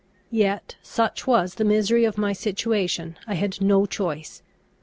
Yet, 0.31 0.77
such 0.81 1.27
was 1.27 1.53
the 1.53 1.63
misery 1.63 2.05
of 2.05 2.17
my 2.17 2.33
situation, 2.33 3.19
I 3.27 3.35
had 3.35 3.61
no 3.61 3.85
choice. 3.85 4.41